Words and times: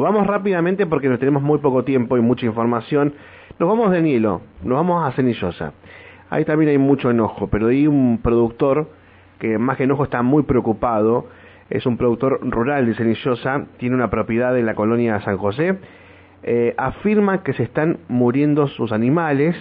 Vamos 0.00 0.26
rápidamente 0.26 0.86
porque 0.86 1.08
nos 1.08 1.18
tenemos 1.18 1.42
muy 1.42 1.58
poco 1.58 1.84
tiempo 1.84 2.16
y 2.16 2.20
mucha 2.20 2.46
información. 2.46 3.14
Nos 3.58 3.68
vamos 3.68 3.90
de 3.90 4.00
Nilo, 4.02 4.40
nos 4.62 4.76
vamos 4.76 5.06
a 5.06 5.12
Cenillosa. 5.12 5.72
Ahí 6.30 6.44
también 6.44 6.70
hay 6.70 6.78
mucho 6.78 7.10
enojo, 7.10 7.48
pero 7.48 7.68
hay 7.68 7.86
un 7.86 8.20
productor 8.22 8.88
que 9.38 9.58
más 9.58 9.76
que 9.76 9.84
enojo 9.84 10.04
está 10.04 10.22
muy 10.22 10.44
preocupado. 10.44 11.26
Es 11.68 11.86
un 11.86 11.96
productor 11.96 12.40
rural 12.42 12.86
de 12.86 12.94
Cenillosa, 12.94 13.66
tiene 13.78 13.94
una 13.94 14.08
propiedad 14.08 14.56
en 14.58 14.66
la 14.66 14.74
colonia 14.74 15.20
San 15.20 15.36
José. 15.36 15.78
Eh, 16.42 16.74
afirma 16.76 17.42
que 17.42 17.52
se 17.52 17.62
están 17.62 17.98
muriendo 18.08 18.68
sus 18.68 18.92
animales. 18.92 19.56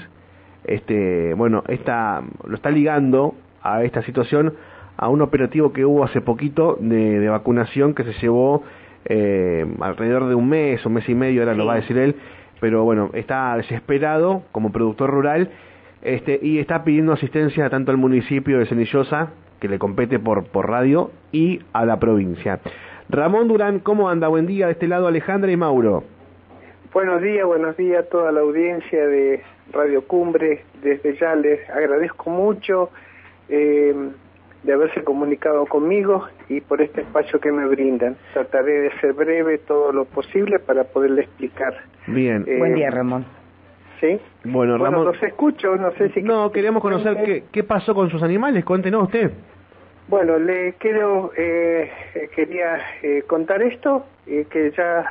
Este, 0.63 1.33
bueno, 1.33 1.63
lo 1.67 2.55
está 2.55 2.71
ligando 2.71 3.35
a 3.61 3.83
esta 3.83 4.01
situación 4.03 4.53
a 4.97 5.09
un 5.09 5.21
operativo 5.21 5.73
que 5.73 5.83
hubo 5.83 6.03
hace 6.03 6.21
poquito 6.21 6.77
de, 6.79 7.27
vacunación 7.27 7.93
que 7.93 8.03
se 8.03 8.13
llevó 8.21 8.63
eh, 9.05 9.65
alrededor 9.79 10.27
de 10.27 10.35
un 10.35 10.49
mes, 10.49 10.85
un 10.85 10.93
mes 10.93 11.07
y 11.09 11.15
medio, 11.15 11.41
ahora 11.41 11.55
lo 11.55 11.65
va 11.65 11.73
a 11.73 11.77
decir 11.77 11.97
él, 11.97 12.15
pero 12.59 12.83
bueno, 12.83 13.09
está 13.13 13.55
desesperado 13.57 14.43
como 14.51 14.71
productor 14.71 15.09
rural 15.09 15.49
este, 16.01 16.39
y 16.41 16.59
está 16.59 16.83
pidiendo 16.83 17.13
asistencia 17.13 17.69
tanto 17.69 17.91
al 17.91 17.97
municipio 17.97 18.59
de 18.59 18.65
Cenillosa, 18.65 19.31
que 19.59 19.67
le 19.67 19.79
compete 19.79 20.19
por, 20.19 20.45
por 20.45 20.69
radio, 20.69 21.11
y 21.31 21.61
a 21.73 21.85
la 21.85 21.99
provincia. 21.99 22.59
Ramón 23.09 23.47
Durán, 23.47 23.79
¿cómo 23.79 24.09
anda? 24.09 24.27
Buen 24.27 24.47
día, 24.47 24.67
de 24.67 24.73
este 24.73 24.87
lado 24.87 25.07
Alejandra 25.07 25.51
y 25.51 25.57
Mauro. 25.57 26.03
Buenos 26.93 27.21
días, 27.21 27.45
buenos 27.45 27.77
días 27.77 28.05
a 28.05 28.09
toda 28.09 28.31
la 28.31 28.41
audiencia 28.41 29.07
de 29.07 29.41
Radio 29.71 30.05
Cumbre. 30.07 30.63
Desde 30.81 31.15
ya 31.17 31.35
les 31.35 31.69
agradezco 31.69 32.29
mucho 32.29 32.89
eh, 33.47 33.93
de 34.63 34.73
haberse 34.73 35.03
comunicado 35.03 35.65
conmigo 35.65 36.27
y 36.49 36.61
por 36.61 36.81
este 36.81 37.01
espacio 37.01 37.39
que 37.39 37.51
me 37.51 37.65
brindan. 37.67 38.15
Trataré 38.33 38.81
de 38.81 38.91
ser 38.99 39.13
breve 39.13 39.57
todo 39.57 39.91
lo 39.91 40.05
posible 40.05 40.59
para 40.59 40.83
poderle 40.83 41.21
explicar. 41.21 41.75
Bien. 42.07 42.45
Eh, 42.47 42.57
Buen 42.57 42.75
día, 42.75 42.91
Ramón. 42.91 43.25
¿Sí? 43.99 44.19
Bueno, 44.43 44.77
Ramón. 44.77 45.05
los 45.05 45.21
escucho, 45.21 45.75
no 45.75 45.91
sé 45.93 46.09
si... 46.09 46.21
No, 46.23 46.51
queríamos 46.51 46.81
conocer 46.81 47.23
qué, 47.23 47.43
qué 47.51 47.63
pasó 47.63 47.93
con 47.93 48.09
sus 48.09 48.23
animales, 48.23 48.65
cuéntenos 48.65 49.03
usted. 49.03 49.31
Bueno, 50.11 50.37
le 50.39 50.73
quiero, 50.73 51.31
eh, 51.37 51.89
quería 52.35 52.79
eh, 53.01 53.23
contar 53.27 53.61
esto, 53.61 54.05
eh, 54.27 54.45
que 54.49 54.71
ya 54.71 55.05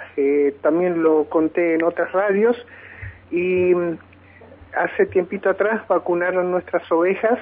también 0.61 1.03
lo 1.03 1.25
conté 1.25 1.75
en 1.75 1.85
otras 1.85 2.13
radios, 2.13 2.55
y 3.31 3.75
mm, 3.75 3.97
hace 4.77 5.07
tiempito 5.07 5.49
atrás 5.49 5.89
vacunaron 5.89 6.51
nuestras 6.51 6.83
ovejas 6.93 7.39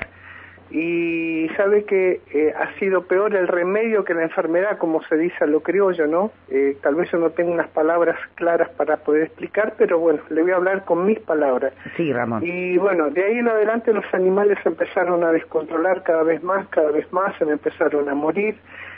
y 0.70 1.48
sabe 1.56 1.84
que 1.84 2.20
eh, 2.32 2.52
ha 2.54 2.78
sido 2.78 3.02
peor 3.02 3.34
el 3.34 3.48
remedio 3.48 4.04
que 4.04 4.12
la 4.12 4.22
enfermedad, 4.22 4.76
como 4.76 5.02
se 5.04 5.16
dice 5.16 5.36
a 5.40 5.46
lo 5.46 5.60
criollo, 5.60 6.06
¿no? 6.06 6.30
Eh, 6.50 6.76
tal 6.82 6.94
vez 6.94 7.10
yo 7.10 7.18
no 7.18 7.30
tengo 7.30 7.52
unas 7.52 7.68
palabras 7.68 8.18
claras 8.34 8.68
para 8.70 8.98
poder 8.98 9.22
explicar, 9.22 9.74
pero 9.78 9.98
bueno, 9.98 10.20
le 10.28 10.42
voy 10.42 10.50
a 10.50 10.56
hablar 10.56 10.84
con 10.84 11.06
mis 11.06 11.18
palabras. 11.20 11.72
Sí, 11.96 12.12
Ramón. 12.12 12.42
Y 12.44 12.76
bueno, 12.76 13.08
de 13.08 13.24
ahí 13.24 13.38
en 13.38 13.48
adelante 13.48 13.94
los 13.94 14.04
animales 14.12 14.58
empezaron 14.64 15.24
a 15.24 15.32
descontrolar 15.32 16.02
cada 16.02 16.22
vez 16.22 16.42
más, 16.42 16.68
cada 16.68 16.90
vez 16.90 17.10
más, 17.12 17.36
se 17.38 17.46
me 17.46 17.52
empezaron 17.52 18.08
a 18.08 18.14
morir. 18.14 18.56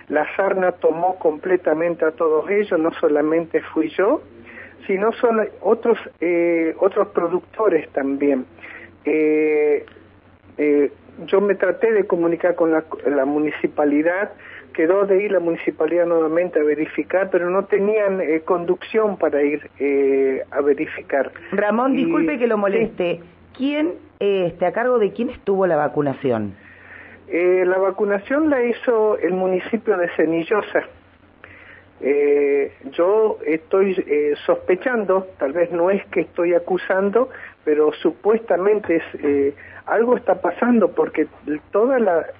La 0.08 0.26
sarna 0.34 0.72
tomó 0.72 1.20
completamente 1.20 2.04
a 2.04 2.10
todos 2.10 2.50
ellos, 2.50 2.80
no 2.80 2.92
solamente 2.94 3.60
fui 3.72 3.90
yo, 3.90 4.22
sino 4.88 5.12
son 5.12 5.48
otros, 5.60 5.98
eh, 6.20 6.74
otros 6.80 7.08
productores 7.08 7.88
también. 7.90 8.44
Eh, 9.04 9.86
eh, 10.58 10.92
yo 11.26 11.40
me 11.40 11.54
traté 11.54 11.92
de 11.92 12.06
comunicar 12.06 12.54
con 12.54 12.72
la, 12.72 13.24
municipalidad, 13.24 14.32
quedó 14.72 15.06
de 15.06 15.22
ir 15.24 15.32
la 15.32 15.40
municipalidad 15.40 16.06
nuevamente 16.06 16.60
a 16.60 16.62
verificar, 16.62 17.30
pero 17.30 17.50
no 17.50 17.64
tenían 17.64 18.20
eh, 18.20 18.40
conducción 18.44 19.16
para 19.16 19.42
ir 19.42 19.70
eh, 19.78 20.42
a 20.50 20.60
verificar. 20.60 21.32
Ramón, 21.52 21.94
disculpe 21.94 22.38
que 22.38 22.46
lo 22.46 22.58
moleste. 22.58 23.20
¿Quién, 23.56 23.94
este, 24.18 24.66
a 24.66 24.72
cargo 24.72 24.98
de 24.98 25.12
quién 25.12 25.30
estuvo 25.30 25.66
la 25.66 25.76
vacunación? 25.76 26.54
Eh, 27.28 27.64
la 27.66 27.78
vacunación 27.78 28.50
la 28.50 28.64
hizo 28.64 29.18
el 29.18 29.32
municipio 29.32 29.96
de 29.96 30.08
Cenillosa. 30.16 30.84
yo 32.92 33.38
estoy 33.46 33.94
sospechando, 34.46 35.28
tal 35.38 35.52
vez 35.52 35.70
no 35.70 35.90
es 35.90 36.04
que 36.06 36.20
estoy 36.22 36.54
acusando, 36.54 37.28
pero 37.64 37.92
supuestamente 37.92 38.96
es 38.96 39.54
algo 39.90 40.16
está 40.16 40.40
pasando 40.40 40.92
porque 40.92 41.26
toda 41.72 41.98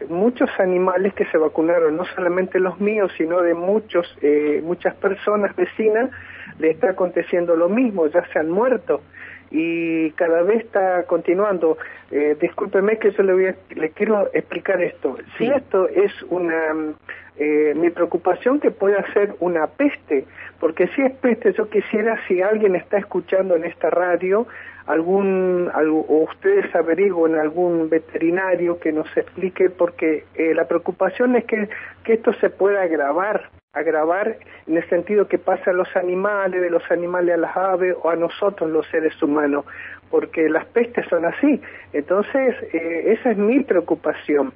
muchos 0.08 0.48
animales 0.58 1.14
que 1.14 1.24
se 1.26 1.36
vacunaron, 1.36 1.96
no 1.96 2.04
solamente 2.14 2.60
los 2.60 2.78
míos, 2.80 3.12
sino 3.18 3.42
de 3.42 3.54
muchos, 3.54 4.06
eh, 4.22 4.60
muchas 4.62 4.94
personas 4.94 5.54
vecinas, 5.56 6.10
le 6.58 6.70
está 6.70 6.90
aconteciendo 6.90 7.56
lo 7.56 7.68
mismo, 7.68 8.06
ya 8.06 8.24
se 8.32 8.38
han 8.38 8.50
muerto 8.50 9.02
y 9.50 10.12
cada 10.12 10.42
vez 10.42 10.64
está 10.64 11.04
continuando. 11.04 11.76
Eh, 12.12 12.36
discúlpeme 12.40 12.98
que 12.98 13.10
yo 13.10 13.22
le, 13.24 13.32
voy 13.32 13.54
le 13.74 13.90
quiero 13.90 14.30
explicar 14.32 14.80
esto. 14.80 15.16
Si 15.36 15.46
esto 15.46 15.88
es 15.88 16.12
una, 16.28 16.94
eh, 17.42 17.72
mi 17.74 17.88
preocupación 17.88 18.60
que 18.60 18.70
pueda 18.70 19.02
ser 19.14 19.34
una 19.40 19.66
peste, 19.66 20.26
porque 20.60 20.88
si 20.88 21.00
es 21.00 21.12
peste, 21.12 21.54
yo 21.54 21.70
quisiera 21.70 22.20
si 22.28 22.42
alguien 22.42 22.76
está 22.76 22.98
escuchando 22.98 23.56
en 23.56 23.64
esta 23.64 23.88
radio, 23.88 24.46
algún, 24.84 25.70
o 25.74 26.28
ustedes 26.30 26.74
averigüen 26.74 27.36
algún 27.36 27.88
veterinario 27.88 28.78
que 28.78 28.92
nos 28.92 29.06
explique, 29.16 29.70
porque 29.70 30.24
eh, 30.34 30.52
la 30.54 30.68
preocupación 30.68 31.34
es 31.34 31.46
que, 31.46 31.70
que 32.04 32.12
esto 32.12 32.34
se 32.34 32.50
pueda 32.50 32.82
agravar, 32.82 33.48
agravar 33.72 34.36
en 34.66 34.76
el 34.76 34.86
sentido 34.90 35.26
que 35.26 35.38
pasa 35.38 35.70
a 35.70 35.72
los 35.74 35.88
animales, 35.96 36.60
de 36.60 36.68
los 36.68 36.82
animales 36.90 37.36
a 37.36 37.38
las 37.38 37.56
aves 37.56 37.96
o 38.02 38.10
a 38.10 38.16
nosotros 38.16 38.70
los 38.70 38.86
seres 38.88 39.14
humanos, 39.22 39.64
porque 40.10 40.46
las 40.50 40.66
pestes 40.66 41.06
son 41.08 41.24
así. 41.24 41.58
Entonces, 41.94 42.54
eh, 42.74 43.16
esa 43.18 43.30
es 43.30 43.38
mi 43.38 43.60
preocupación. 43.60 44.52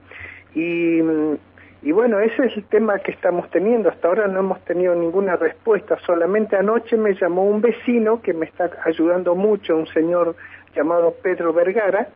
Y 0.55 1.00
mm, 1.00 1.37
y 1.84 1.93
bueno, 1.93 2.19
ese 2.19 2.47
es 2.47 2.56
el 2.56 2.65
tema 2.65 2.99
que 2.99 3.12
estamos 3.12 3.50
teniendo. 3.50 3.91
Hasta 3.91 4.09
ahora 4.09 4.27
no 4.27 4.41
hemos 4.41 4.65
tenido 4.65 4.95
ninguna 4.95 5.37
respuesta. 5.37 5.99
Solamente 6.06 6.56
anoche 6.56 6.97
me 6.97 7.15
llamó 7.15 7.45
un 7.45 7.61
vecino 7.61 8.22
que 8.22 8.33
me 8.33 8.47
está 8.47 8.71
ayudando 8.87 9.34
mucho, 9.34 9.77
un 9.77 9.87
señor 9.89 10.34
llamado 10.75 11.15
Pedro 11.23 11.53
Vergara. 11.53 12.09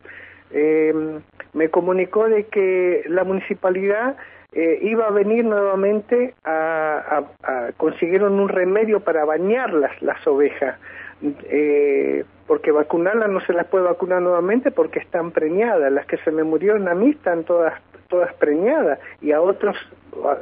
Eh, 0.51 1.19
me 1.53 1.69
comunicó 1.69 2.27
de 2.27 2.45
que 2.45 3.03
la 3.09 3.23
municipalidad 3.23 4.17
eh, 4.53 4.79
iba 4.81 5.05
a 5.05 5.11
venir 5.11 5.45
nuevamente 5.45 6.33
a, 6.43 7.21
consiguieron 7.77 8.39
un 8.39 8.49
remedio 8.49 9.01
para 9.01 9.23
bañar 9.23 9.71
las, 9.73 10.01
las 10.01 10.25
ovejas. 10.25 10.79
Eh, 11.21 12.25
porque 12.47 12.71
vacunarlas 12.71 13.29
no 13.29 13.41
se 13.41 13.53
las 13.53 13.67
puede 13.67 13.83
vacunar 13.83 14.23
nuevamente 14.23 14.71
porque 14.71 14.97
están 14.97 15.29
preñadas. 15.29 15.91
Las 15.91 16.07
que 16.07 16.17
se 16.17 16.31
me 16.31 16.41
murieron 16.41 16.87
a 16.87 16.95
mí 16.95 17.11
están 17.11 17.43
todas 17.43 17.79
todas 18.09 18.33
preñadas 18.33 18.99
y 19.21 19.31
a 19.31 19.41
otros 19.41 19.75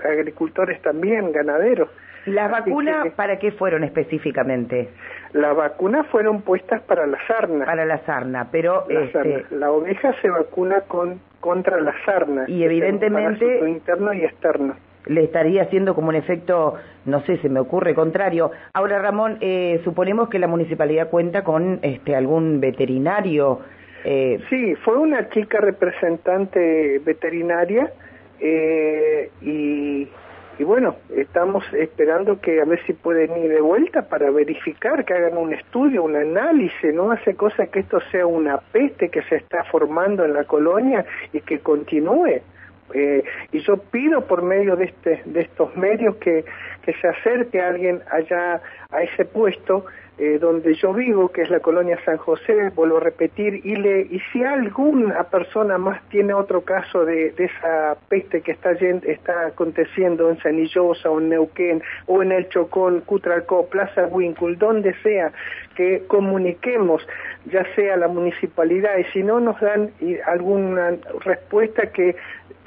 agricultores 0.04 0.82
también, 0.82 1.32
ganaderos. 1.32 1.90
¿Las 2.26 2.52
vacunas 2.52 3.08
para 3.16 3.40
qué 3.40 3.52
fueron 3.54 3.84
específicamente? 3.86 4.90
Las 5.32 5.56
vacunas 5.56 6.06
fueron 6.08 6.42
puestas 6.42 6.82
para 6.82 7.08
la 7.08 7.18
sarna. 7.26 7.66
Para 7.66 7.86
la 7.86 8.00
sarna, 8.00 8.50
pero... 8.52 8.86
La, 8.90 9.02
este... 9.02 9.46
la 9.52 9.72
oveja 9.72 10.14
se 10.22 10.30
vacuna 10.30 10.82
con, 10.82 11.22
contra 11.40 11.80
la 11.80 11.94
sarna. 12.06 12.44
Y 12.48 12.64
evidentemente... 12.64 13.70
interno 13.70 14.14
y 14.14 14.26
externo. 14.26 14.76
Le 15.06 15.24
estaría 15.24 15.62
haciendo 15.62 15.96
como 15.96 16.10
un 16.10 16.16
efecto, 16.16 16.76
no 17.06 17.22
sé, 17.22 17.38
se 17.38 17.48
me 17.48 17.62
ocurre 17.62 17.96
contrario. 17.96 18.52
Ahora, 18.74 19.00
Ramón, 19.00 19.38
eh, 19.40 19.80
suponemos 19.86 20.28
que 20.28 20.38
la 20.38 20.48
municipalidad 20.48 21.10
cuenta 21.10 21.46
con 21.46 21.80
este, 21.82 22.14
algún 22.14 22.60
veterinario 22.60 23.62
eh, 24.04 24.40
sí, 24.50 24.76
fue 24.84 24.98
una 24.98 25.30
chica 25.30 25.60
representante 25.60 27.00
veterinaria 27.00 27.92
eh, 28.40 29.32
y, 29.42 30.08
bueno, 30.64 30.96
estamos 31.16 31.64
esperando 31.74 32.40
que 32.40 32.62
a 32.62 32.66
ver 32.66 32.84
si 32.86 32.94
pueden 32.94 33.38
ir 33.38 33.50
de 33.50 33.62
vuelta 33.62 34.08
para 34.10 34.30
verificar, 34.32 35.06
que 35.06 35.14
hagan 35.14 35.38
un 35.38 35.54
estudio, 35.54 36.04
un 36.04 36.16
análisis, 36.16 36.94
no 36.94 37.12
hace 37.12 37.36
cosa 37.36 37.68
que 37.68 37.80
esto 37.80 38.00
sea 38.12 38.26
una 38.26 38.58
peste 38.58 39.10
que 39.10 39.22
se 39.24 39.38
está 39.38 39.64
formando 39.66 40.26
en 40.26 40.34
la 40.34 40.44
colonia 40.46 41.06
y 41.34 41.42
que 41.42 41.60
continúe. 41.60 42.42
Eh, 42.94 43.24
y 43.52 43.60
yo 43.60 43.78
pido 43.78 44.26
por 44.26 44.42
medio 44.44 44.78
de, 44.78 44.86
este, 44.86 45.22
de 45.26 45.42
estos 45.42 45.76
medios 45.76 46.16
que, 46.18 46.46
que 46.84 46.94
se 46.94 47.08
acerque 47.08 47.60
alguien 47.60 48.02
allá 48.10 48.62
a 48.90 49.04
ese 49.04 49.26
puesto 49.26 49.86
eh, 50.18 50.40
donde 50.40 50.74
yo 50.76 50.94
vivo, 50.94 51.30
que 51.30 51.44
es 51.44 51.50
la 51.50 51.60
colonia 51.60 52.00
San 52.04 52.18
José, 52.18 52.72
vuelvo 52.74 52.98
a 52.98 53.02
repetir, 53.02 53.62
y, 53.64 53.76
le, 53.76 54.02
y 54.02 54.20
si 54.32 54.44
alguna 54.44 55.24
persona 55.26 55.78
más 55.78 56.02
tiene 56.10 56.34
otro 56.34 56.62
caso 56.62 57.06
de, 57.06 57.32
de 57.32 57.46
esa 57.46 57.96
peste 58.10 58.42
que 58.42 58.52
está, 58.52 58.72
está 58.72 59.48
aconteciendo 59.48 60.30
en 60.30 60.40
Sanillosa 60.40 61.10
o 61.10 61.20
en 61.20 61.30
Neuquén 61.30 61.84
o 62.08 62.24
en 62.24 62.32
El 62.32 62.50
Chocón, 62.50 63.02
Cutralcó, 63.02 63.68
Plaza 63.68 64.08
Winkle, 64.08 64.56
donde 64.56 64.94
sea, 65.04 65.32
que 65.78 66.04
comuniquemos, 66.08 67.08
ya 67.46 67.64
sea 67.76 67.96
la 67.96 68.10
municipalidad, 68.10 68.98
y 68.98 69.06
si 69.14 69.24
no 69.24 69.40
nos 69.40 69.62
dan 69.62 69.92
alguna 70.26 70.98
respuesta 71.24 71.92
que 71.92 72.16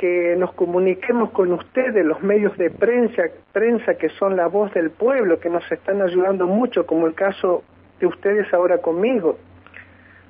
que 0.01 0.35
nos 0.39 0.55
comuniquemos 0.55 1.31
con 1.31 1.53
ustedes, 1.53 2.07
los 2.07 2.23
medios 2.23 2.57
de 2.57 2.71
prensa, 2.71 3.25
prensa 3.53 3.97
que 3.97 4.09
son 4.09 4.35
la 4.35 4.47
voz 4.47 4.73
del 4.73 4.89
pueblo, 4.91 5.39
que 5.39 5.51
nos 5.51 5.71
están 5.71 6.01
ayudando 6.01 6.47
mucho, 6.47 6.87
como 6.87 7.07
el 7.07 7.12
caso 7.12 7.62
de 8.01 8.07
ustedes 8.07 8.51
ahora 8.55 8.79
conmigo. 8.79 9.37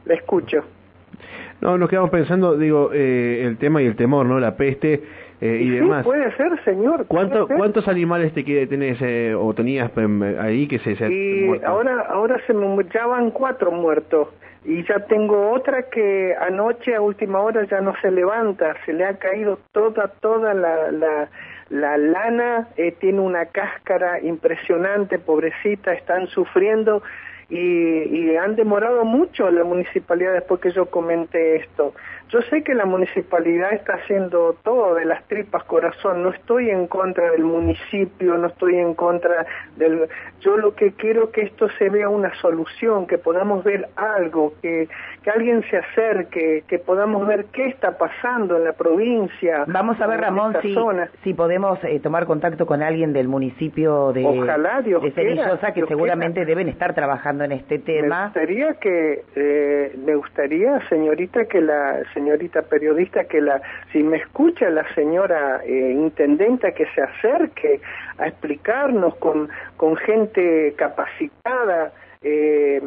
La 0.07 0.15
escucho. 0.15 0.65
No, 1.61 1.79
nos 1.79 1.89
quedamos 1.89 2.11
pensando, 2.11 2.57
digo, 2.57 2.91
eh, 2.93 3.45
el 3.45 3.59
tema 3.59 3.81
y 3.81 3.87
el 3.87 3.95
temor, 3.95 4.27
¿no? 4.27 4.41
La 4.41 4.57
peste 4.57 5.05
eh, 5.41 5.59
y, 5.63 5.71
demás. 5.71 6.05
puede 6.05 6.35
ser, 6.37 6.63
señor. 6.65 7.07
¿Cuánto, 7.07 7.49
¿Cuántos 7.49 7.89
animales 7.89 8.35
te 8.35 8.43
tenés 8.67 8.99
eh, 9.01 9.35
o 9.35 9.55
tenías 9.55 9.91
em, 9.97 10.23
ahí 10.39 10.69
que 10.69 10.79
se... 10.81 10.97
se 10.97 11.11
y 11.11 11.49
ahora, 11.65 12.07
ahora 12.11 12.37
se 12.47 12.53
me, 12.53 12.85
ya 12.93 13.07
van 13.07 13.31
cuatro 13.31 13.71
muertos 13.71 14.29
y 14.65 14.85
ya 14.87 15.07
tengo 15.07 15.53
otra 15.53 15.85
que 15.85 16.35
anoche 16.39 16.95
a 16.95 17.01
última 17.01 17.41
hora 17.41 17.65
ya 17.65 17.81
no 17.81 17.95
se 18.03 18.11
levanta, 18.11 18.77
se 18.85 18.93
le 18.93 19.07
ha 19.07 19.17
caído 19.19 19.59
toda, 19.73 20.09
toda 20.21 20.53
la, 20.53 20.93
la, 20.93 21.31
la 21.71 21.97
lana, 21.97 22.69
eh, 22.77 22.93
tiene 23.01 23.21
una 23.21 23.47
cáscara 23.47 24.21
impresionante, 24.21 25.19
pobrecita, 25.19 25.95
están 25.95 26.27
sufriendo 26.27 27.03
y, 27.49 27.59
y 27.59 28.37
han 28.37 28.57
demorado 28.57 29.05
mucho 29.05 29.51
la 29.51 29.65
municipalidad 29.65 30.35
después 30.35 30.61
que 30.61 30.71
yo 30.71 30.87
comenté 30.87 31.57
esto. 31.57 31.95
Yo 32.31 32.41
sé 32.43 32.63
que 32.63 32.75
la 32.75 32.85
municipalidad 32.85 33.73
está 33.73 33.95
haciendo 33.95 34.57
todo 34.63 34.95
de 34.95 35.05
las 35.05 35.27
tripas 35.27 35.65
corazón, 35.65 36.23
no 36.23 36.31
estoy 36.31 36.71
en 36.71 36.87
contra 36.87 37.33
del 37.33 37.43
municipio, 37.43 38.39
no 38.39 38.49
estoy 38.49 38.77
en 38.77 38.95
contra 38.95 39.47
del... 39.77 40.09
Yo 40.41 40.57
lo 40.57 40.75
que 40.75 40.93
quiero 40.93 41.25
es 41.25 41.31
que 41.31 41.41
esto 41.43 41.69
se 41.79 41.91
vea 41.91 42.09
una 42.09 42.33
solución, 42.41 43.07
que 43.07 43.19
podamos 43.19 43.65
ver 43.65 43.89
algo, 43.97 44.55
que, 44.63 44.89
que 45.23 45.31
alguien 45.31 45.63
se 45.71 45.79
acerque, 45.79 46.65
que 46.69 46.79
podamos 46.79 47.27
ver 47.27 47.47
qué 47.47 47.67
está 47.67 47.99
pasando 47.99 48.57
en 48.57 48.65
la 48.65 48.73
provincia. 48.75 49.65
Vamos 49.67 50.01
a 50.01 50.07
ver, 50.07 50.21
Ramón, 50.21 50.57
si, 50.63 50.75
si 51.25 51.35
podemos 51.35 51.83
eh, 51.85 51.99
tomar 52.01 52.27
contacto 52.27 52.65
con 52.65 52.83
alguien 52.83 53.13
del 53.13 53.29
municipio 53.29 54.13
de, 54.13 54.25
Ojalá, 54.25 54.83
Dios 54.83 55.03
de 55.03 55.13
que 55.75 55.87
seguramente 55.87 56.45
deben 56.45 56.69
estar 56.69 56.95
trabajando 56.95 57.45
en 57.45 57.53
este 57.53 57.79
tema. 57.79 58.19
Me 58.19 58.25
gustaría 58.27 58.75
que, 58.75 59.25
eh, 59.35 59.99
me 60.05 60.15
gustaría, 60.15 60.81
señorita, 60.89 61.47
que 61.47 61.61
la 61.61 62.03
señorita 62.21 62.63
periodista, 62.63 63.25
que 63.25 63.41
la, 63.41 63.61
si 63.93 64.03
me 64.03 64.19
escucha 64.19 64.69
la 64.69 64.85
señora 64.95 65.63
eh, 65.65 65.93
intendenta, 65.93 66.73
que 66.73 66.87
se 66.95 67.01
acerque 67.01 67.81
a 68.19 68.29
explicarnos 68.29 69.17
con, 69.17 69.49
con 69.79 69.97
gente 69.97 70.75
capacitada, 70.77 71.93
eh, 72.23 72.83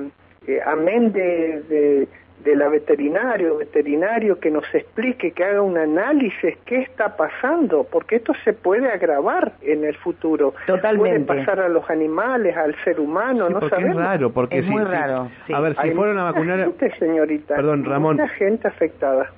eh, 0.45 0.59
amén 0.65 1.11
de, 1.11 1.61
de, 1.63 2.07
la 2.55 2.67
veterinario, 2.67 3.57
veterinario 3.57 4.39
que 4.39 4.51
nos 4.51 4.65
explique, 4.73 5.31
que 5.31 5.43
haga 5.43 5.61
un 5.61 5.77
análisis 5.77 6.57
qué 6.65 6.81
está 6.81 7.15
pasando, 7.15 7.87
porque 7.89 8.17
esto 8.17 8.33
se 8.43 8.53
puede 8.53 8.91
agravar 8.91 9.53
en 9.61 9.83
el 9.85 9.95
futuro. 9.95 10.53
Totalmente. 10.67 11.21
Puede 11.21 11.39
pasar 11.39 11.59
a 11.61 11.69
los 11.69 11.89
animales, 11.89 12.55
al 12.55 12.75
ser 12.83 12.99
humano, 12.99 13.49
no 13.49 13.61
sabemos. 13.69 13.97
Es 13.97 14.03
raro, 14.03 14.31
porque 14.31 14.59
es 14.59 14.65
muy 14.65 14.83
raro. 14.83 15.29
A 15.53 15.59
ver, 15.61 15.75
si 15.81 15.91
fueron 15.91 16.17
a 16.19 16.23
vacunar. 16.23 16.69
señorita. 16.99 17.55
Perdón, 17.55 17.85
Ramón. 17.85 18.17
Mucha 18.17 18.29
gente 18.29 18.67
afectada. 18.67 19.31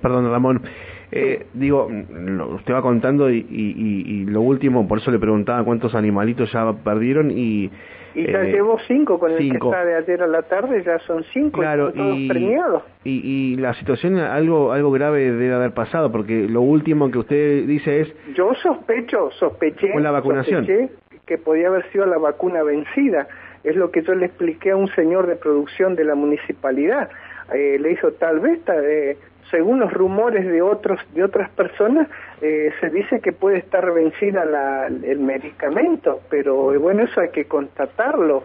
Perdón, 0.00 0.30
Ramón. 0.30 0.62
Eh, 1.10 1.46
digo, 1.52 1.90
usted 2.54 2.72
va 2.72 2.80
contando 2.80 3.30
y, 3.30 3.46
y, 3.50 4.02
y, 4.06 4.24
lo 4.24 4.40
último, 4.40 4.88
por 4.88 4.98
eso 4.98 5.10
le 5.10 5.18
preguntaba 5.18 5.62
cuántos 5.64 5.94
animalitos 5.94 6.52
ya 6.52 6.72
perdieron 6.72 7.30
y... 7.30 7.70
Y 8.14 8.26
ya 8.30 8.42
eh, 8.42 8.52
llevo 8.52 8.78
cinco 8.86 9.18
con 9.18 9.32
el 9.32 9.38
que 9.38 9.56
está 9.56 9.84
de 9.84 9.94
ayer 9.96 10.22
a 10.22 10.26
la 10.26 10.42
tarde, 10.42 10.82
ya 10.84 10.98
son 11.00 11.24
cinco, 11.32 11.60
claro, 11.60 11.92
todos 11.92 12.18
y, 12.18 12.28
premiados. 12.28 12.82
Y, 13.04 13.20
y 13.24 13.56
la 13.56 13.74
situación, 13.74 14.18
algo 14.18 14.72
algo 14.72 14.90
grave 14.90 15.30
debe 15.32 15.54
haber 15.54 15.72
pasado, 15.72 16.12
porque 16.12 16.46
lo 16.48 16.60
último 16.60 17.10
que 17.10 17.18
usted 17.18 17.66
dice 17.66 18.00
es... 18.00 18.12
Yo 18.34 18.54
sospecho, 18.54 19.30
sospeché... 19.32 19.92
Con 19.92 20.02
la 20.02 20.10
vacunación. 20.10 20.66
que 21.26 21.38
podía 21.38 21.68
haber 21.68 21.90
sido 21.90 22.06
la 22.06 22.18
vacuna 22.18 22.62
vencida. 22.62 23.28
Es 23.64 23.76
lo 23.76 23.90
que 23.90 24.02
yo 24.02 24.14
le 24.14 24.26
expliqué 24.26 24.72
a 24.72 24.76
un 24.76 24.88
señor 24.88 25.26
de 25.26 25.36
producción 25.36 25.94
de 25.94 26.04
la 26.04 26.14
municipalidad. 26.14 27.08
Eh, 27.54 27.78
le 27.78 27.90
dijo, 27.90 28.12
tal 28.12 28.40
vez... 28.40 28.60
Eh, 28.68 29.16
según 29.50 29.80
los 29.80 29.92
rumores 29.92 30.46
de 30.46 30.62
otros 30.62 30.98
de 31.14 31.22
otras 31.22 31.50
personas 31.50 32.08
eh, 32.40 32.70
se 32.80 32.88
dice 32.88 33.20
que 33.20 33.32
puede 33.32 33.58
estar 33.58 33.92
vencida 33.92 34.46
la, 34.46 34.86
el 34.86 35.18
medicamento 35.18 36.20
pero 36.30 36.72
eh, 36.72 36.78
bueno 36.78 37.02
eso 37.02 37.20
hay 37.20 37.30
que 37.30 37.44
constatarlo. 37.44 38.44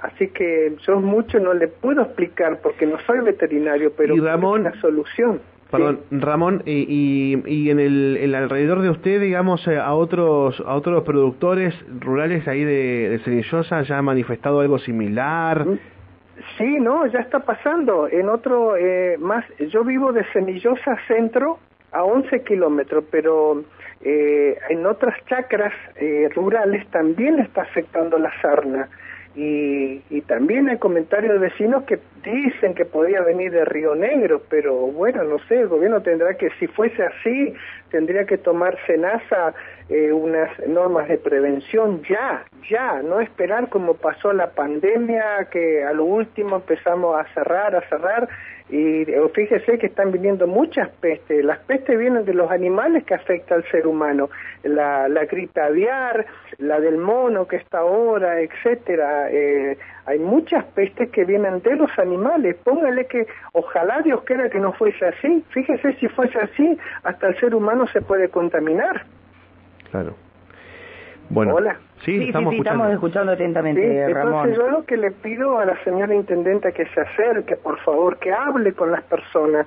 Así 0.00 0.28
que 0.28 0.74
yo 0.86 1.00
mucho 1.00 1.38
no 1.38 1.54
le 1.54 1.68
puedo 1.68 2.02
explicar 2.02 2.60
porque 2.62 2.86
no 2.86 2.98
soy 3.00 3.20
veterinario 3.20 3.92
pero 3.96 4.14
es 4.14 4.22
la 4.22 4.72
solución. 4.80 5.40
Perdón, 5.70 6.00
Ramón, 6.10 6.62
y, 6.66 7.40
y, 7.46 7.70
en 7.70 7.80
el, 7.80 8.34
alrededor 8.34 8.82
de 8.82 8.90
usted, 8.90 9.22
digamos, 9.22 9.66
a 9.66 9.94
otros 9.94 10.62
a 10.66 10.74
otros 10.74 11.02
productores 11.02 11.74
rurales 11.98 12.46
ahí 12.46 12.62
de, 12.62 13.08
de 13.08 13.18
Cenillosa 13.20 13.80
ya 13.80 13.96
ha 13.96 14.02
manifestado 14.02 14.60
algo 14.60 14.78
similar. 14.78 15.66
Mm, 15.66 15.78
Sí, 16.56 16.78
no, 16.80 17.06
ya 17.06 17.20
está 17.20 17.40
pasando. 17.40 18.08
En 18.08 18.28
otro, 18.28 18.76
eh, 18.76 19.16
más, 19.18 19.44
yo 19.58 19.84
vivo 19.84 20.12
de 20.12 20.24
Semillosa 20.32 20.96
Centro 21.06 21.58
a 21.92 22.04
11 22.04 22.42
kilómetros, 22.42 23.04
pero 23.10 23.62
eh, 24.00 24.58
en 24.70 24.86
otras 24.86 25.14
chacras 25.26 25.72
eh, 25.96 26.28
rurales 26.34 26.86
también 26.90 27.38
está 27.38 27.62
afectando 27.62 28.18
la 28.18 28.32
sarna. 28.40 28.88
Y, 29.34 30.02
y 30.10 30.20
también 30.22 30.68
hay 30.68 30.78
comentarios 30.78 31.32
de 31.32 31.38
vecinos 31.38 31.84
que 31.84 31.98
dicen 32.22 32.74
que 32.74 32.84
podía 32.84 33.22
venir 33.22 33.50
de 33.50 33.64
Río 33.64 33.94
Negro, 33.94 34.42
pero 34.48 34.74
bueno, 34.74 35.24
no 35.24 35.38
sé, 35.48 35.60
el 35.60 35.68
gobierno 35.68 36.02
tendrá 36.02 36.34
que, 36.34 36.50
si 36.58 36.66
fuese 36.66 37.02
así, 37.02 37.54
tendría 37.90 38.26
que 38.26 38.38
tomar 38.38 38.76
cenaza 38.86 39.54
eh, 39.88 40.12
unas 40.12 40.50
normas 40.66 41.08
de 41.08 41.18
prevención 41.18 42.02
ya, 42.08 42.44
ya, 42.70 43.02
no 43.02 43.20
esperar 43.20 43.68
como 43.68 43.94
pasó 43.94 44.32
la 44.32 44.50
pandemia, 44.50 45.48
que 45.50 45.84
a 45.84 45.92
lo 45.92 46.04
último 46.04 46.56
empezamos 46.56 47.18
a 47.18 47.24
cerrar, 47.34 47.74
a 47.74 47.88
cerrar, 47.88 48.28
y 48.70 49.04
fíjese 49.34 49.78
que 49.78 49.86
están 49.86 50.12
viniendo 50.12 50.46
muchas 50.46 50.88
pestes. 51.00 51.44
Las 51.44 51.58
pestes 51.60 51.98
vienen 51.98 52.24
de 52.24 52.32
los 52.32 52.50
animales 52.50 53.04
que 53.04 53.14
afecta 53.14 53.54
al 53.54 53.64
ser 53.70 53.86
humano. 53.86 54.30
La, 54.62 55.08
la 55.08 55.24
gripe 55.24 55.60
aviar, 55.60 56.24
la 56.58 56.80
del 56.80 56.96
mono 56.96 57.46
que 57.46 57.56
está 57.56 57.78
ahora, 57.78 58.40
etcétera. 58.40 59.30
Eh, 59.30 59.76
hay 60.06 60.18
muchas 60.18 60.64
pestes 60.66 61.10
que 61.10 61.24
vienen 61.24 61.60
de 61.60 61.76
los 61.76 61.90
animales. 61.98 62.56
Póngale 62.64 63.06
que 63.06 63.26
ojalá 63.52 64.00
Dios 64.02 64.22
quiera 64.24 64.48
que 64.48 64.58
no 64.58 64.72
fuese 64.72 65.06
así. 65.06 65.44
Fíjese 65.50 65.94
si 65.94 66.08
fuese 66.08 66.38
así, 66.38 66.78
hasta 67.02 67.28
el 67.28 67.38
ser 67.40 67.54
humano 67.54 67.86
se 67.88 68.00
puede 68.00 68.28
contaminar. 68.28 69.04
Claro. 69.90 70.14
Bueno, 71.28 71.54
Hola. 71.54 71.78
Sí, 72.04 72.24
estamos, 72.24 72.54
escuchando. 72.92 73.32
atentamente, 73.32 74.04
Entonces 74.04 74.56
yo 74.56 74.68
lo 74.68 74.84
que 74.84 74.96
le 74.96 75.12
pido 75.12 75.58
a 75.58 75.64
la 75.64 75.82
señora 75.84 76.14
intendenta 76.14 76.72
que 76.72 76.84
se 76.86 77.00
acerque, 77.00 77.56
por 77.56 77.78
favor, 77.80 78.18
que 78.18 78.32
hable 78.32 78.72
con 78.72 78.90
las 78.90 79.02
personas. 79.04 79.66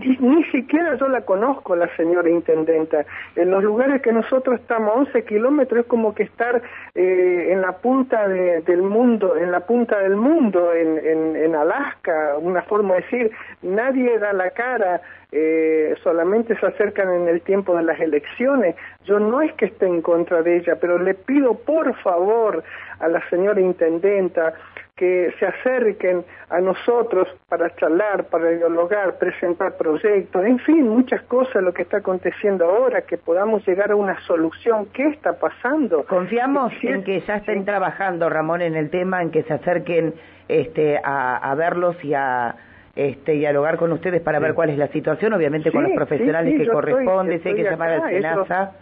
Ni, 0.00 0.42
siquiera 0.44 0.96
yo 0.96 1.08
la 1.08 1.20
conozco, 1.20 1.76
la 1.76 1.88
señora 1.96 2.28
intendenta. 2.28 3.04
En 3.36 3.50
los 3.50 3.62
lugares 3.62 4.02
que 4.02 4.12
nosotros 4.12 4.60
estamos, 4.60 5.08
11 5.08 5.24
kilómetros, 5.24 5.82
es 5.82 5.86
como 5.86 6.14
que 6.14 6.24
estar 6.24 6.60
eh, 6.94 7.48
en 7.52 7.60
la 7.60 7.72
punta 7.72 8.26
del 8.26 8.82
mundo, 8.82 9.36
en 9.36 9.52
la 9.52 9.60
punta 9.60 9.98
del 10.00 10.16
mundo, 10.16 10.72
en, 10.74 10.98
en, 10.98 11.36
en 11.36 11.54
Alaska, 11.54 12.38
una 12.40 12.62
forma 12.62 12.94
de 12.96 13.00
decir, 13.02 13.30
nadie 13.62 14.18
da 14.18 14.32
la 14.32 14.50
cara, 14.50 15.00
eh, 15.30 15.94
solamente 16.02 16.58
se 16.58 16.66
acercan 16.66 17.12
en 17.12 17.28
el 17.28 17.42
tiempo 17.42 17.76
de 17.76 17.82
las 17.82 18.00
elecciones. 18.00 18.76
Yo 19.04 19.20
no 19.20 19.42
es 19.42 19.52
que 19.54 19.66
esté 19.66 19.86
en 19.86 20.00
contra 20.00 20.42
de 20.42 20.56
ella, 20.56 20.76
pero 20.80 20.98
le 20.98 21.14
pido 21.14 21.54
por 21.68 21.94
favor 21.96 22.64
a 22.98 23.08
la 23.08 23.20
señora 23.28 23.60
intendenta 23.60 24.54
que 24.96 25.34
se 25.38 25.44
acerquen 25.44 26.24
a 26.48 26.60
nosotros 26.60 27.28
para 27.46 27.76
charlar, 27.76 28.24
para 28.24 28.48
dialogar, 28.48 29.18
presentar 29.18 29.76
proyectos, 29.76 30.46
en 30.46 30.58
fin, 30.60 30.88
muchas 30.88 31.20
cosas 31.24 31.62
lo 31.62 31.74
que 31.74 31.82
está 31.82 31.98
aconteciendo 31.98 32.64
ahora, 32.64 33.02
que 33.02 33.18
podamos 33.18 33.68
llegar 33.68 33.90
a 33.90 33.96
una 33.96 34.18
solución. 34.22 34.88
¿Qué 34.94 35.08
está 35.08 35.38
pasando? 35.38 36.04
Confiamos 36.04 36.72
en 36.80 37.04
que 37.04 37.20
ya 37.20 37.36
estén 37.36 37.66
trabajando, 37.66 38.30
Ramón, 38.30 38.62
en 38.62 38.74
el 38.74 38.88
tema, 38.88 39.20
en 39.20 39.30
que 39.30 39.42
se 39.42 39.52
acerquen 39.52 40.14
este, 40.48 40.98
a 41.04 41.54
verlos 41.54 42.02
y 42.02 42.14
a 42.14 42.56
este, 42.98 43.32
dialogar 43.32 43.76
con 43.76 43.92
ustedes 43.92 44.20
para 44.20 44.40
ver 44.40 44.54
cuál 44.54 44.70
es 44.70 44.78
la 44.78 44.88
situación, 44.88 45.32
obviamente 45.32 45.70
con 45.70 45.84
los 45.84 45.92
profesionales 45.92 46.58
que 46.58 46.66
corresponde, 46.66 47.38
sé 47.38 47.54
que 47.54 47.62
llamar 47.62 47.90
al 47.90 48.10
SENASA. 48.10 48.72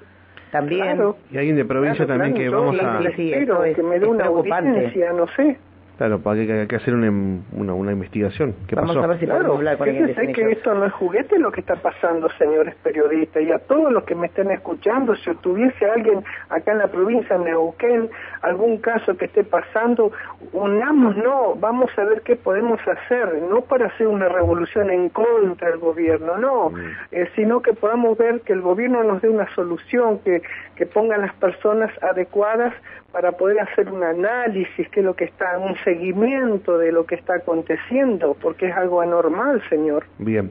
También. 0.51 1.01
Y 1.31 1.39
alguien 1.39 1.57
de 1.57 1.65
provincia 1.65 2.07
también 2.07 2.35
que 2.35 2.49
vamos 2.49 2.79
a... 2.81 3.01
Sí, 3.17 3.33
que 3.75 3.83
me 3.83 3.99
dé 3.99 4.07
una 4.07 4.27
audiencia, 4.27 5.13
no 5.13 5.27
sé. 5.29 5.59
Claro, 5.97 6.21
para 6.21 6.45
que 6.45 6.53
hay 6.53 6.67
que 6.67 6.77
hacer 6.77 6.95
una, 6.95 7.11
una, 7.53 7.73
una 7.73 7.93
investigación. 7.93 8.55
¿Qué 8.69 8.75
Vamos 8.75 8.99
a 8.99 9.07
ver 9.07 9.19
si 9.19 9.25
claro, 9.25 9.55
hablar 9.55 9.79
con 9.79 9.89
fíjense 9.89 10.33
que 10.33 10.53
esto 10.53 10.75
no 10.75 10.85
es 10.85 10.93
juguete 10.93 11.39
lo 11.39 11.51
que 11.51 11.61
está 11.61 11.77
pasando, 11.77 12.29
señores 12.39 12.75
periodistas, 12.83 13.43
y 13.43 13.51
a 13.51 13.59
todos 13.61 13.91
los 13.91 14.05
que 14.05 14.15
me 14.15 14.27
estén 14.27 14.51
escuchando, 14.51 15.17
si 15.17 15.35
tuviese 15.37 15.87
alguien 15.87 16.23
acá 16.51 16.73
en 16.73 16.79
la 16.79 16.89
provincia 16.89 17.39
de 17.39 17.47
Neuquén, 17.47 18.11
algún 18.43 18.77
caso 18.79 19.17
que 19.17 19.25
esté 19.25 19.43
pasando, 19.45 20.13
unamos, 20.53 21.17
no, 21.17 21.55
vamos 21.55 21.91
a 21.97 22.05
ver 22.05 22.21
qué 22.21 22.37
podemos 22.37 22.79
hacer, 22.87 23.43
no 23.49 23.63
para 23.63 23.87
hacer 23.87 24.07
una 24.07 24.29
revolución 24.29 24.91
en 24.91 25.09
contra 25.09 25.71
del 25.71 25.79
gobierno, 25.79 26.37
no, 26.37 26.71
mm. 26.71 26.77
eh, 27.13 27.31
sino 27.35 27.63
que 27.63 27.73
podamos 27.73 28.19
ver 28.19 28.43
que 28.43 28.53
el 28.53 28.61
gobierno 28.61 29.03
nos 29.03 29.23
dé 29.23 29.31
una 29.31 29.49
solución, 29.55 30.19
que, 30.19 30.43
que 30.77 30.87
pongan 30.87 31.23
las 31.23 31.35
personas 31.35 31.91
adecuadas 32.03 32.75
para 33.13 33.33
poder 33.33 33.61
hacer 33.61 33.91
un 33.91 34.05
análisis, 34.05 34.89
que 34.91 35.01
es 35.01 35.07
lo 35.07 35.15
que 35.15 35.25
está, 35.25 35.59
un 35.59 35.75
seguimiento 35.85 36.79
de 36.79 36.93
lo 36.93 37.07
que 37.07 37.15
está 37.15 37.37
aconteciendo, 37.37 38.37
porque 38.41 38.67
es 38.67 38.77
algo 38.77 39.01
anormal, 39.01 39.63
señor. 39.69 40.05
Bien. 40.19 40.51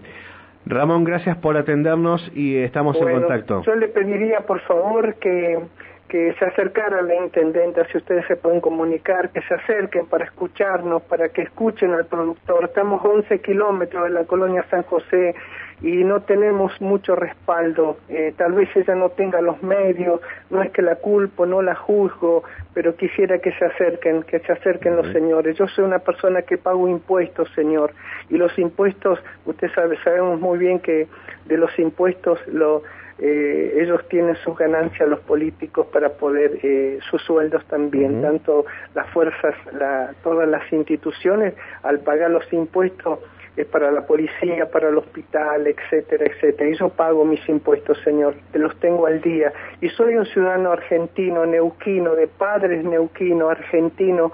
Ramón, 0.65 1.03
gracias 1.03 1.37
por 1.37 1.57
atendernos 1.57 2.31
y 2.33 2.57
estamos 2.57 2.97
en 2.97 3.19
contacto. 3.21 3.61
Yo 3.61 3.75
le 3.75 3.87
pediría, 3.87 4.39
por 4.41 4.61
favor, 4.61 5.13
que, 5.15 5.59
que 6.09 6.33
se 6.39 6.45
acercara 6.45 6.99
a 6.99 7.01
la 7.03 7.15
intendenta, 7.15 7.85
si 7.91 7.99
ustedes 7.99 8.25
se 8.25 8.35
pueden 8.35 8.61
comunicar, 8.61 9.29
que 9.29 9.41
se 9.41 9.53
acerquen 9.53 10.07
para 10.07 10.25
escucharnos, 10.25 11.03
para 11.03 11.29
que 11.29 11.43
escuchen 11.43 11.91
al 11.91 12.07
productor. 12.07 12.65
Estamos 12.65 13.05
11 13.05 13.41
kilómetros 13.41 14.05
de 14.05 14.09
la 14.09 14.23
colonia 14.23 14.65
San 14.71 14.81
José 14.83 15.35
y 15.81 16.03
no 16.03 16.21
tenemos 16.21 16.79
mucho 16.79 17.15
respaldo. 17.15 17.97
Eh, 18.09 18.33
tal 18.37 18.53
vez 18.53 18.69
ella 18.75 18.95
no 18.95 19.09
tenga 19.09 19.41
los 19.41 19.61
medios, 19.61 20.21
no 20.49 20.61
es 20.61 20.71
que 20.71 20.81
la 20.81 20.95
culpo, 20.95 21.45
no 21.45 21.61
la 21.61 21.75
juzgo, 21.75 22.43
pero 22.73 22.95
quisiera 22.95 23.39
que 23.39 23.51
se 23.53 23.65
acerquen, 23.65 24.23
que 24.23 24.39
se 24.39 24.51
acerquen 24.51 24.95
los 24.95 25.11
señores. 25.11 25.57
Yo 25.57 25.67
soy 25.67 25.85
una 25.85 25.99
persona 25.99 26.41
que 26.43 26.57
pago 26.57 26.87
impuestos, 26.87 27.49
señor, 27.55 27.91
y 28.29 28.37
los 28.37 28.57
impuestos, 28.57 29.19
usted 29.45 29.69
sabe, 29.73 29.97
sabemos 30.03 30.39
muy 30.39 30.57
bien 30.57 30.79
que 30.79 31.07
de 31.45 31.57
los 31.57 31.77
impuestos 31.77 32.39
lo 32.47 32.83
eh, 33.17 33.77
ellos 33.81 34.05
tienen 34.09 34.35
sus 34.43 34.57
ganancias 34.57 35.07
los 35.07 35.21
políticos 35.21 35.87
para 35.87 36.09
poder 36.09 36.59
eh, 36.63 36.99
sus 37.09 37.21
sueldos 37.21 37.63
también 37.67 38.21
tanto 38.21 38.65
las 38.93 39.07
fuerzas 39.11 39.55
la, 39.71 40.13
todas 40.21 40.49
las 40.49 40.69
instituciones 40.73 41.53
al 41.83 41.99
pagar 41.99 42.31
los 42.31 42.51
impuestos 42.51 43.19
es 43.55 43.65
para 43.67 43.91
la 43.91 44.05
policía, 44.05 44.69
para 44.69 44.89
el 44.89 44.97
hospital, 44.97 45.67
etcétera, 45.67 46.25
etcétera. 46.25 46.69
Y 46.69 46.75
yo 46.75 46.89
pago 46.89 47.25
mis 47.25 47.47
impuestos, 47.47 47.97
señor, 48.03 48.35
los 48.53 48.77
tengo 48.79 49.05
al 49.05 49.21
día. 49.21 49.53
Y 49.81 49.89
soy 49.89 50.15
un 50.15 50.25
ciudadano 50.25 50.71
argentino, 50.71 51.45
neuquino, 51.45 52.15
de 52.15 52.27
padres 52.27 52.83
neuquino, 52.83 53.49
argentino, 53.49 54.31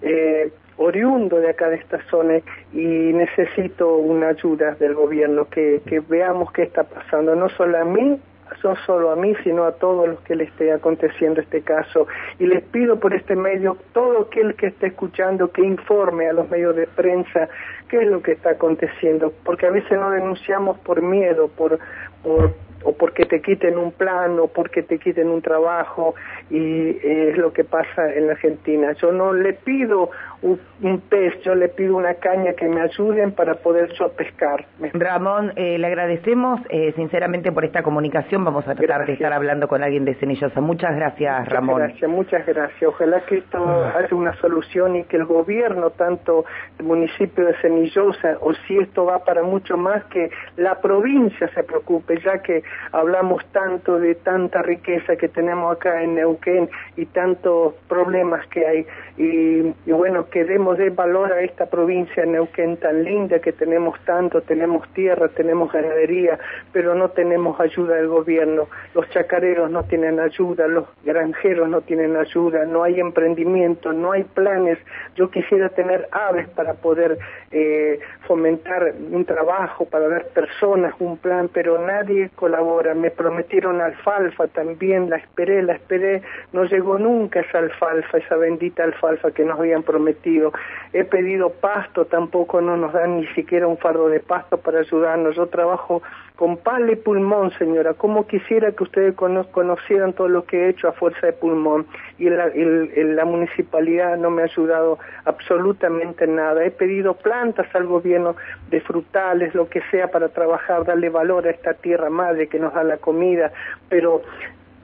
eh, 0.00 0.50
oriundo 0.78 1.38
de 1.38 1.50
acá 1.50 1.68
de 1.68 1.76
esta 1.76 2.00
zona 2.08 2.38
y 2.72 2.78
necesito 2.78 3.96
una 3.96 4.28
ayuda 4.28 4.74
del 4.76 4.94
gobierno, 4.94 5.48
que, 5.48 5.82
que 5.86 6.00
veamos 6.00 6.50
qué 6.52 6.62
está 6.62 6.84
pasando, 6.84 7.36
no 7.36 7.48
solo 7.50 7.78
a 7.78 7.84
mí, 7.84 8.18
no 8.62 8.76
solo 8.86 9.10
a 9.10 9.16
mí, 9.16 9.34
sino 9.42 9.64
a 9.64 9.72
todos 9.72 10.08
los 10.08 10.20
que 10.20 10.36
le 10.36 10.44
esté 10.44 10.72
aconteciendo 10.72 11.40
este 11.40 11.62
caso. 11.62 12.06
Y 12.38 12.46
les 12.46 12.62
pido 12.62 12.98
por 12.98 13.14
este 13.14 13.36
medio, 13.36 13.76
todo 13.92 14.22
aquel 14.22 14.54
que 14.54 14.68
esté 14.68 14.88
escuchando, 14.88 15.50
que 15.50 15.62
informe 15.62 16.28
a 16.28 16.32
los 16.32 16.48
medios 16.48 16.76
de 16.76 16.86
prensa 16.86 17.48
qué 17.88 18.02
es 18.02 18.08
lo 18.08 18.22
que 18.22 18.32
está 18.32 18.50
aconteciendo, 18.50 19.32
porque 19.44 19.66
a 19.66 19.70
veces 19.70 19.92
no 19.92 20.10
denunciamos 20.10 20.78
por 20.78 21.02
miedo, 21.02 21.48
por, 21.48 21.78
por 22.22 22.54
o 22.84 22.92
porque 22.92 23.26
te 23.26 23.40
quiten 23.40 23.78
un 23.78 23.92
plan 23.92 24.38
o 24.38 24.48
porque 24.48 24.82
te 24.82 24.98
quiten 24.98 25.28
un 25.28 25.42
trabajo 25.42 26.14
y 26.50 26.96
es 27.02 27.36
lo 27.38 27.52
que 27.52 27.64
pasa 27.64 28.12
en 28.14 28.26
la 28.26 28.32
Argentina. 28.32 28.92
Yo 28.92 29.12
no 29.12 29.32
le 29.32 29.52
pido 29.52 30.10
un, 30.42 31.00
pez, 31.08 31.40
yo 31.42 31.54
le 31.54 31.68
pido 31.68 31.96
una 31.96 32.14
caña 32.14 32.54
que 32.54 32.68
me 32.68 32.80
ayuden 32.80 33.32
para 33.32 33.54
poder 33.54 33.92
yo 33.92 34.10
pescar. 34.12 34.66
Ramón, 34.92 35.52
eh, 35.56 35.78
le 35.78 35.86
agradecemos 35.86 36.60
eh, 36.68 36.92
sinceramente 36.96 37.52
por 37.52 37.64
esta 37.64 37.82
comunicación. 37.82 38.44
Vamos 38.44 38.66
a 38.66 38.74
tratar 38.74 39.06
de 39.06 39.12
estar 39.12 39.32
hablando 39.32 39.68
con 39.68 39.82
alguien 39.82 40.04
de 40.04 40.14
Cenillosa. 40.16 40.60
Muchas 40.60 40.96
gracias, 40.96 41.38
muchas 41.38 41.52
Ramón. 41.52 41.78
Gracias, 41.78 42.10
muchas 42.10 42.46
gracias. 42.46 42.82
Ojalá 42.82 43.20
que 43.20 43.38
esto 43.38 43.58
ah. 43.58 43.94
haya 43.96 44.14
una 44.16 44.34
solución 44.34 44.96
y 44.96 45.04
que 45.04 45.16
el 45.16 45.24
gobierno, 45.24 45.90
tanto 45.90 46.44
el 46.78 46.86
municipio 46.86 47.46
de 47.46 47.54
Cenillosa, 47.60 48.38
o 48.40 48.52
si 48.66 48.78
esto 48.78 49.04
va 49.04 49.24
para 49.24 49.42
mucho 49.42 49.76
más, 49.76 50.04
que 50.06 50.30
la 50.56 50.80
provincia 50.80 51.48
se 51.54 51.62
preocupe, 51.62 52.20
ya 52.20 52.42
que 52.42 52.62
hablamos 52.92 53.44
tanto 53.52 53.98
de 53.98 54.14
tanta 54.14 54.62
riqueza 54.62 55.16
que 55.16 55.28
tenemos 55.28 55.76
acá 55.76 56.02
en 56.02 56.14
Neuquén 56.14 56.68
y 56.96 57.06
tantos 57.06 57.74
problemas 57.88 58.46
que 58.48 58.66
hay. 58.66 58.86
Y, 59.16 59.74
y 59.86 59.92
bueno, 59.92 60.28
que 60.30 60.44
demos 60.44 60.78
de 60.78 60.90
valor 60.90 61.32
a 61.32 61.42
esta 61.42 61.66
provincia 61.66 62.24
Neuquén 62.24 62.76
tan 62.78 63.04
linda 63.04 63.40
que 63.40 63.52
tenemos 63.52 63.98
tanto, 64.04 64.40
tenemos 64.42 64.88
tierra, 64.94 65.28
tenemos 65.28 65.72
ganadería, 65.72 66.38
pero 66.72 66.94
no 66.94 67.10
tenemos 67.10 67.58
ayuda 67.60 67.96
del 67.96 68.08
gobierno. 68.08 68.68
Los 68.94 69.08
chacareros 69.10 69.70
no 69.70 69.84
tienen 69.84 70.20
ayuda, 70.20 70.66
los 70.66 70.86
granjeros 71.04 71.68
no 71.68 71.80
tienen 71.82 72.16
ayuda, 72.16 72.64
no 72.64 72.82
hay 72.82 73.00
emprendimiento, 73.00 73.92
no 73.92 74.12
hay 74.12 74.24
planes. 74.24 74.78
Yo 75.16 75.30
quisiera 75.30 75.68
tener 75.70 76.08
aves 76.10 76.48
para 76.50 76.74
poder 76.74 77.18
eh, 77.50 78.00
fomentar 78.26 78.94
un 79.10 79.24
trabajo, 79.24 79.84
para 79.84 80.06
ver 80.08 80.28
personas, 80.28 80.94
un 80.98 81.18
plan, 81.18 81.50
pero 81.52 81.78
nadie 81.78 82.30
colabora. 82.34 82.61
Me 82.94 83.10
prometieron 83.10 83.80
alfalfa 83.80 84.46
también, 84.48 85.10
la 85.10 85.16
esperé, 85.16 85.62
la 85.62 85.74
esperé, 85.74 86.22
no 86.52 86.64
llegó 86.64 86.98
nunca 86.98 87.40
esa 87.40 87.58
alfalfa, 87.58 88.18
esa 88.18 88.36
bendita 88.36 88.84
alfalfa 88.84 89.30
que 89.32 89.44
nos 89.44 89.58
habían 89.58 89.82
prometido 89.82 90.52
He 90.92 91.04
pedido 91.04 91.50
pasto, 91.50 92.04
tampoco 92.04 92.60
no 92.60 92.76
nos 92.76 92.92
dan 92.92 93.20
ni 93.20 93.26
siquiera 93.28 93.66
un 93.66 93.78
fardo 93.78 94.08
de 94.08 94.20
pasto 94.20 94.58
para 94.58 94.80
ayudarnos. 94.80 95.36
Yo 95.36 95.46
trabajo 95.46 96.02
con 96.36 96.56
pala 96.56 96.92
y 96.92 96.96
pulmón, 96.96 97.52
señora. 97.58 97.94
Como 97.94 98.26
quisiera 98.26 98.72
que 98.72 98.84
ustedes 98.84 99.14
conocieran 99.14 100.12
todo 100.12 100.28
lo 100.28 100.44
que 100.44 100.64
he 100.64 100.68
hecho 100.70 100.88
a 100.88 100.92
fuerza 100.92 101.26
de 101.26 101.32
pulmón. 101.32 101.86
Y 102.18 102.30
la, 102.30 103.24
municipalidad 103.24 104.16
no 104.16 104.30
me 104.30 104.42
ha 104.42 104.46
ayudado 104.46 104.98
absolutamente 105.24 106.26
nada. 106.26 106.64
He 106.64 106.70
pedido 106.70 107.14
plantas 107.14 107.66
al 107.74 107.86
gobierno 107.86 108.36
de 108.70 108.80
frutales, 108.80 109.54
lo 109.54 109.68
que 109.68 109.82
sea, 109.90 110.08
para 110.08 110.28
trabajar, 110.28 110.84
darle 110.84 111.10
valor 111.10 111.46
a 111.46 111.50
esta 111.50 111.74
tierra 111.74 112.10
madre 112.10 112.48
que 112.48 112.58
nos 112.58 112.74
da 112.74 112.82
la 112.82 112.96
comida. 112.96 113.52
Pero 113.88 114.22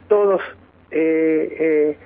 todos 0.09 0.41
eh, 0.91 1.57
eh, 1.61 1.97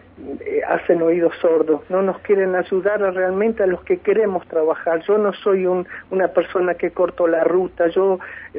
hacen 0.69 1.03
oídos 1.03 1.35
sordos, 1.41 1.81
no 1.89 2.03
nos 2.03 2.19
quieren 2.19 2.55
ayudar 2.55 3.01
realmente 3.01 3.63
a 3.63 3.67
los 3.67 3.83
que 3.83 3.99
queremos 3.99 4.47
trabajar. 4.47 5.01
Yo 5.07 5.19
no 5.19 5.33
soy 5.33 5.67
un, 5.67 5.87
una 6.11 6.29
persona 6.29 6.75
que 6.75 6.91
corto 6.91 7.27
la 7.27 7.45
ruta, 7.45 7.89
yo 7.89 8.19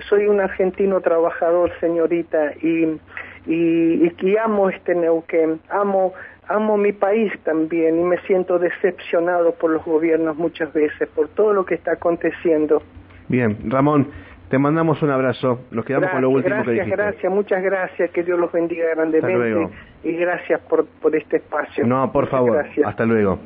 soy 0.10 0.27
un 0.27 0.41
argentino 0.41 1.01
trabajador, 1.01 1.72
señorita, 1.79 2.53
y, 2.62 3.00
y, 3.45 4.12
y 4.19 4.38
amo 4.38 4.69
este 4.69 4.95
Neuquén, 4.95 5.60
amo 5.69 6.13
amo 6.48 6.77
mi 6.77 6.91
país 6.91 7.31
también 7.43 8.00
y 8.00 8.03
me 8.03 8.17
siento 8.22 8.60
decepcionado 8.60 9.53
por 9.53 9.72
los 9.72 9.86
gobiernos 9.86 10.36
muchas 10.36 10.74
veces, 10.74 11.07
por 11.15 11.29
todo 11.29 11.53
lo 11.53 11.65
que 11.65 11.75
está 11.75 11.93
aconteciendo. 11.93 12.83
Bien, 13.29 13.57
Ramón, 13.69 14.10
te 14.53 14.60
mandamos 14.60 15.01
un 15.01 15.10
abrazo. 15.10 15.62
Nos 15.72 15.83
quedamos 15.83 16.12
con 16.12 16.22
lo 16.22 16.29
último 16.29 16.57
gracias, 16.57 16.67
que 16.67 16.74
dijiste. 16.74 16.95
Gracias, 16.95 17.33
muchas 17.33 17.63
gracias. 17.63 18.12
Que 18.12 18.22
Dios 18.22 18.39
los 18.39 18.51
bendiga 18.51 18.86
grandemente. 18.93 19.75
Y 20.03 20.12
gracias 20.12 20.62
por, 20.69 20.86
por 20.86 21.15
este 21.15 21.38
espacio. 21.38 21.83
No, 21.88 22.12
por 22.12 22.27
favor. 22.27 22.63
Hasta 22.86 23.03
luego. 23.03 23.39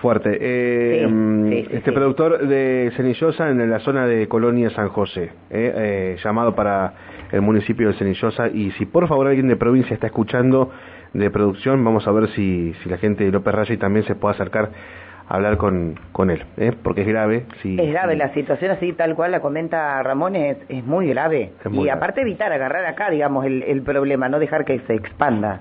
Fuerte. 0.00 0.38
Eh, 0.40 1.06
mm, 1.06 1.52
este 1.72 1.92
productor 1.92 2.38
de 2.38 2.90
Cenillosa 2.96 3.50
en 3.50 3.70
la 3.70 3.80
zona 3.80 4.06
de 4.06 4.26
Colonia 4.26 4.70
San 4.70 4.88
José, 4.88 5.24
eh, 5.24 5.72
eh, 5.76 6.16
llamado 6.24 6.54
para 6.54 6.94
el 7.30 7.42
municipio 7.42 7.88
de 7.88 7.94
Cenillosa. 7.98 8.48
Y 8.48 8.70
si 8.78 8.86
por 8.86 9.06
favor 9.06 9.26
alguien 9.26 9.48
de 9.48 9.56
provincia 9.56 9.92
está 9.92 10.06
escuchando 10.06 10.70
de 11.12 11.30
producción, 11.30 11.84
vamos 11.84 12.08
a 12.08 12.12
ver 12.12 12.30
si, 12.30 12.72
si 12.82 12.88
la 12.88 12.96
gente 12.96 13.24
de 13.24 13.30
López 13.30 13.54
Raya 13.54 13.78
también 13.78 14.06
se 14.06 14.14
puede 14.14 14.36
acercar 14.36 14.70
hablar 15.28 15.56
con, 15.56 15.98
con 16.12 16.30
él, 16.30 16.42
¿eh? 16.56 16.72
porque 16.82 17.02
es 17.02 17.06
grave. 17.06 17.46
Si, 17.62 17.78
es 17.80 17.90
grave, 17.90 18.16
la 18.16 18.32
situación 18.34 18.70
así 18.72 18.92
tal 18.92 19.14
cual 19.14 19.32
la 19.32 19.40
comenta 19.40 20.02
Ramón 20.02 20.36
es, 20.36 20.58
es 20.68 20.84
muy 20.84 21.08
grave. 21.08 21.52
y 21.70 21.88
aparte 21.88 22.20
evitar 22.20 22.52
agarrar 22.52 22.84
acá, 22.86 23.10
digamos, 23.10 23.44
el, 23.46 23.62
el 23.62 23.82
problema, 23.82 24.28
no 24.28 24.38
dejar 24.38 24.64
que 24.64 24.78
se 24.80 24.94
expanda. 24.94 25.60